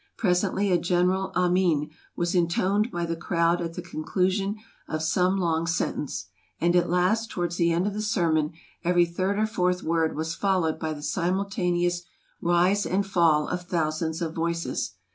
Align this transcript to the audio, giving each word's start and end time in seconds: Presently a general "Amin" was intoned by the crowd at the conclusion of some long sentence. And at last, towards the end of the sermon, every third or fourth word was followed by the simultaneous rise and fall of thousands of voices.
Presently 0.17 0.71
a 0.71 0.79
general 0.79 1.31
"Amin" 1.35 1.91
was 2.15 2.33
intoned 2.33 2.89
by 2.89 3.05
the 3.05 3.15
crowd 3.15 3.61
at 3.61 3.75
the 3.75 3.83
conclusion 3.83 4.55
of 4.87 5.03
some 5.03 5.37
long 5.37 5.67
sentence. 5.67 6.25
And 6.59 6.75
at 6.75 6.89
last, 6.89 7.29
towards 7.29 7.57
the 7.57 7.71
end 7.71 7.85
of 7.85 7.93
the 7.93 8.01
sermon, 8.01 8.53
every 8.83 9.05
third 9.05 9.37
or 9.37 9.45
fourth 9.45 9.83
word 9.83 10.15
was 10.15 10.33
followed 10.33 10.79
by 10.79 10.93
the 10.93 11.03
simultaneous 11.03 12.01
rise 12.41 12.87
and 12.87 13.05
fall 13.05 13.47
of 13.47 13.61
thousands 13.67 14.23
of 14.23 14.33
voices. 14.33 14.93